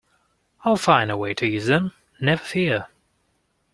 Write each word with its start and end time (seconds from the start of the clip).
I'll 0.65 0.77
find 0.77 1.11
a 1.11 1.15
way 1.15 1.35
to 1.35 1.45
use 1.45 1.67
them, 1.67 1.91
never 2.19 2.43
fear! 2.43 2.87